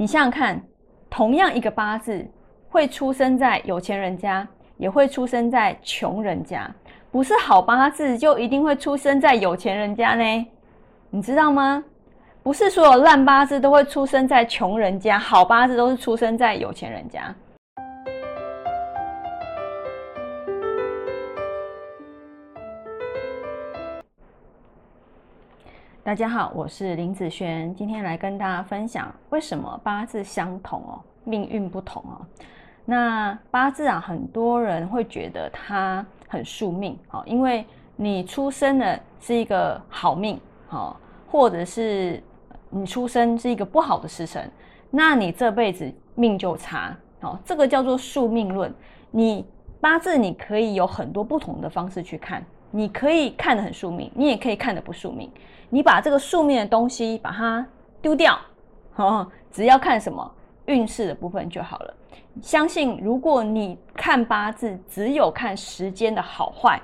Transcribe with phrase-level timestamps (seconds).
[0.00, 0.62] 你想想看，
[1.10, 2.24] 同样一个八字，
[2.68, 6.72] 会出生在有钱人家，也会出生在穷人家。
[7.10, 10.46] 不是好八字就一定会出生在有钱人家呢？
[11.10, 11.82] 你知道吗？
[12.44, 17.34] 不是所有烂八字都会出生在穷人家，好八字都是出生在有钱人家。
[26.08, 32.24] 大家好，我是林子轩，今天来跟大家分享为什么八字相同哦，命运不同哦。
[32.86, 37.62] 那八字啊，很多人会觉得它很宿命哦，因为
[37.94, 40.96] 你出生的是一个好命哦，
[41.30, 42.22] 或者是
[42.70, 44.50] 你出生是一个不好的时辰，
[44.90, 47.38] 那你这辈子命就差哦。
[47.44, 48.74] 这个叫做宿命论。
[49.10, 49.44] 你
[49.78, 52.42] 八字你可以有很多不同的方式去看。
[52.70, 55.30] 你可以看得很宿命，你也可以看得不宿命。
[55.70, 57.66] 你把这个宿命的东西把它
[58.00, 58.38] 丢掉，
[58.96, 60.30] 哦，只要看什么
[60.66, 61.94] 运势的部分就好了。
[62.42, 66.80] 相信如果你看八字，只有看时间的好坏、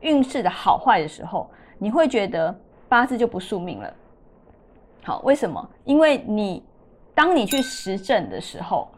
[0.00, 2.54] 运势的好坏的时候，你会觉得
[2.88, 3.94] 八字就不宿命了。
[5.04, 5.66] 好，为什么？
[5.84, 6.62] 因为你
[7.14, 8.88] 当你去实证的时候，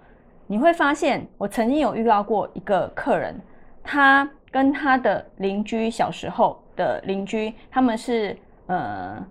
[0.47, 3.41] 你会发现，我曾经有遇到过一个客人，
[3.83, 4.29] 他。
[4.51, 9.25] 跟他的邻居小时候的邻居，他们是呃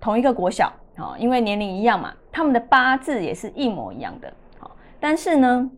[0.00, 4.32] 同一个国小啊，因为年龄一样嘛，他们的八字也是一模一样的。
[4.58, 5.70] 好，但是呢，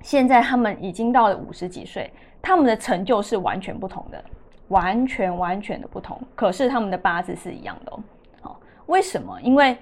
[0.00, 4.24] 现在他们已经到了五十几岁，他们的成就是完全不同的，
[4.68, 6.20] 完全完全的不同。
[6.34, 8.00] 可是他们的八字是一样的哦。
[8.40, 9.38] 好，为什么？
[9.42, 9.76] 因为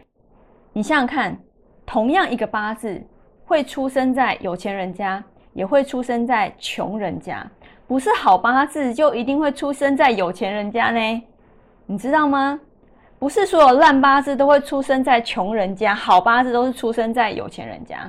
[0.72, 1.38] 你想想看，
[1.86, 3.00] 同样一个八字
[3.44, 7.48] 会出生在有钱人家，也会出生在穷人家。
[7.90, 11.22] 不是好八字就一定会出生在有钱人家呢？
[11.86, 12.60] 你知道吗？
[13.18, 18.08] 不是所有烂八字都会出生在穷人家，好八字都是出生在有钱人家。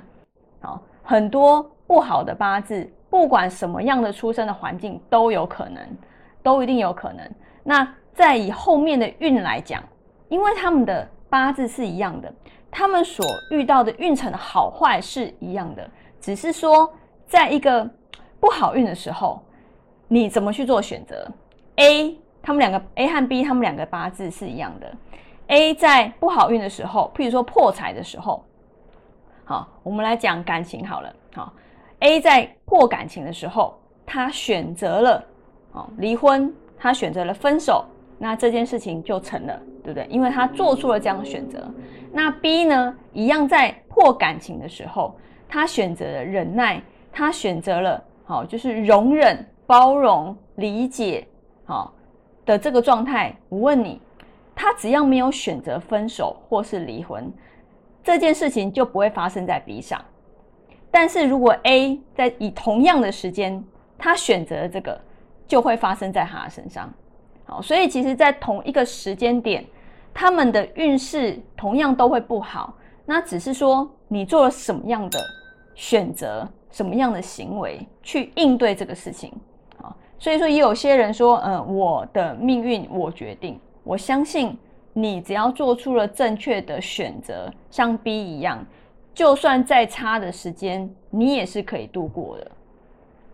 [0.61, 5.83] 好，很多不好的八字，不管什么样的出生的环境都有可能，
[6.43, 7.27] 都一定有可能。
[7.63, 9.81] 那再以后面的运来讲，
[10.29, 12.31] 因为他们的八字是一样的，
[12.69, 15.89] 他们所遇到的运程的好坏是一样的，
[16.19, 16.87] 只是说
[17.25, 17.89] 在一个
[18.39, 19.41] 不好运的时候。
[20.13, 21.25] 你怎么去做选择
[21.77, 24.91] ？A，他们两个 A 和 B，他们两个八字是一样的。
[25.47, 28.43] A 在不好运的时候，譬如说破财的时候，
[29.45, 31.15] 好，我们来讲感情好了。
[31.33, 31.53] 好
[31.99, 35.23] ，A 在破感情的时候，他选择了
[35.71, 37.85] 哦离婚，他选择了分手，
[38.17, 40.05] 那这件事情就成了，对不对？
[40.09, 41.65] 因为他做出了这样的选择。
[42.11, 45.15] 那 B 呢，一样在破感情的时候，
[45.47, 46.83] 他选择了忍耐，
[47.13, 49.47] 他选择了好，就是容忍。
[49.71, 51.25] 包容、理解，
[51.63, 51.93] 好，
[52.45, 54.01] 的这个状态，我问你，
[54.53, 57.31] 他只要没有选择分手或是离婚，
[58.03, 60.03] 这件事情就不会发生在 B 上。
[60.91, 63.63] 但是如果 A 在以同样的时间，
[63.97, 64.99] 他选择这个，
[65.47, 66.93] 就会发生在他的身上。
[67.45, 69.65] 好，所以其实，在同一个时间点，
[70.13, 72.73] 他们的运势同样都会不好。
[73.05, 75.17] 那只是说，你做了什么样的
[75.75, 79.31] 选择，什么样的行为去应对这个事情。
[80.21, 83.59] 所以说，也有些人说，嗯，我的命运我决定。
[83.83, 84.55] 我相信
[84.93, 88.63] 你，只要做出了正确的选择，像 B 一样，
[89.15, 92.51] 就算再差的时间，你也是可以度过的。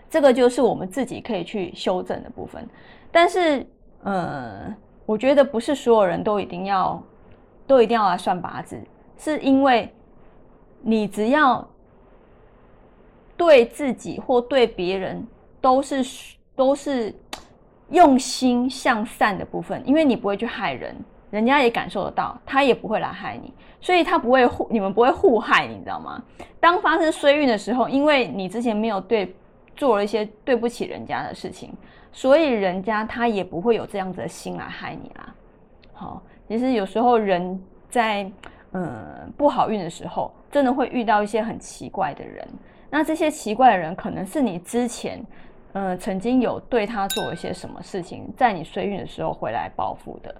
[0.10, 2.66] 这个就是我们自己可以去修正的部分。
[3.12, 3.68] 但是，
[4.04, 4.74] 嗯，
[5.06, 7.04] 我觉得不是所有人都一定要，
[7.68, 8.82] 都一定要来算八字，
[9.18, 9.94] 是因为
[10.82, 11.68] 你只要
[13.36, 15.28] 对自己或对别人
[15.60, 16.37] 都是。
[16.58, 17.14] 都是
[17.92, 20.94] 用心向善的部分，因为你不会去害人，
[21.30, 26.22] 人家也感受得到，他也不会来害你，所以他不会互，你们不会互害，你知道吗？
[26.60, 29.34] 当发生衰运的时候，因为你之前没有对
[29.76, 31.72] 做了一些对不起人家的事情，
[32.12, 35.34] 所以人家他也不会有这样子的心来害你啦。
[35.94, 38.30] 好，其实有时候人在
[38.72, 42.46] 嗯不好运的时候，真的会遇到一些很奇怪的人，
[42.90, 45.24] 那这些奇怪的人可能是你之前。
[45.80, 50.34] 嗯，曾经有对他做一些什么事情，在你衰运的时候回来报复的，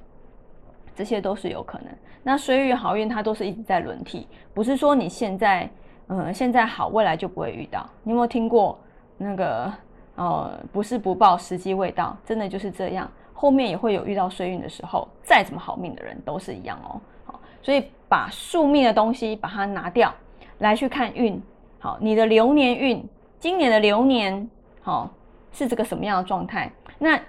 [0.96, 1.90] 这些都是有可能。
[2.24, 5.70] 那衰运好运，它都是一直在轮替，不是说你现在
[6.08, 7.88] 嗯现在好，未来就不会遇到。
[8.02, 8.80] 你有没有听过
[9.16, 9.72] 那个
[10.16, 17.00] 呃不是不报，时机未到，真的就是这样，后面也会有遇到衰运的时候，再怎么好命的人都是一样哦。
[17.26, 20.12] 好，所以把宿命的东西把它拿掉，
[20.58, 21.40] 来去看运。
[21.78, 23.08] 好，你的流年运，
[23.40, 24.50] 今年的流年
[24.82, 25.14] 好。
[25.58, 26.72] 是这个什么样的状态？
[27.00, 27.20] 那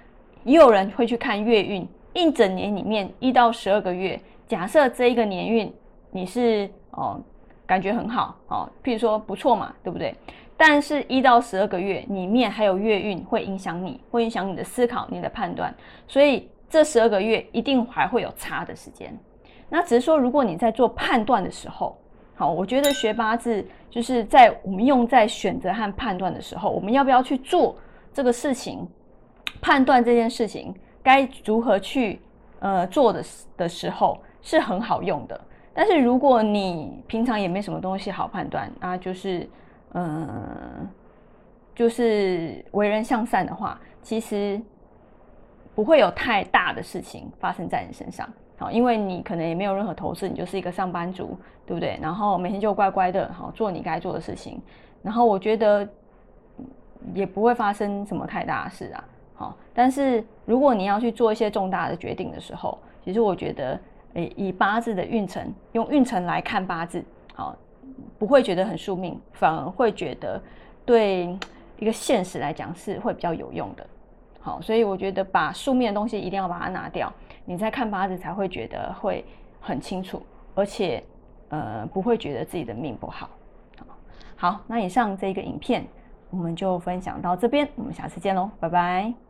[0.43, 5.73] 也有人会去看月运，一整年里面一到十二个月，假设这一个年运
[6.11, 7.19] 你是哦
[7.65, 10.13] 感觉很好哦，譬如说不错嘛，对不对？
[10.55, 15.73] 但是，一到十二个月里面还有月运会影响你，会影响你的思考、你的判断，
[16.05, 19.17] 所以这十二个月一定还会有差的时间。
[19.69, 21.97] 那只是说，如果你在做判断的时候，
[22.35, 27.75] 好，我觉得学八字就是在我们用在选择和判断的时候，我们要不要去做
[28.19, 28.85] 这个事情，
[29.61, 32.19] 判断这件事情该如何去
[32.59, 33.23] 呃做的
[33.55, 35.39] 的时候是很好用的。
[35.73, 39.49] 但是如果你平常也没什么东西好判断啊，就是。
[39.93, 40.87] 嗯，
[41.73, 44.61] 就是为人向善的话，其实
[45.73, 48.31] 不会有太大的事情发生在你身上。
[48.59, 51.97] 好，因为你可能也没有任何投资，你就是一个上班族，对不对？
[51.99, 54.61] 然后每天就乖乖的，好做你该做的事情。
[55.01, 55.89] 然后我觉得
[57.13, 59.03] 也不会发生什么太大的事啊。
[59.35, 63.79] 好，但是如果你要去做一些重大的决定的时候，其实我觉得，
[64.13, 67.03] 诶，以八字的运程，用运程来看八字，
[67.33, 67.55] 好。
[68.17, 70.41] 不会觉得很宿命，反而会觉得
[70.85, 71.37] 对
[71.77, 73.85] 一个现实来讲是会比较有用的。
[74.39, 77.11] 好，所以我觉得把宿命的东西一定要把它拿掉，
[77.43, 79.25] 你再看八字才会觉得会
[79.59, 80.21] 很清楚，
[80.55, 81.03] 而且
[81.49, 83.29] 呃不会觉得自己的命不好。
[84.37, 85.85] 好，那以上这个影片
[86.29, 89.28] 我们就分享到这边，我们下次见喽，拜拜。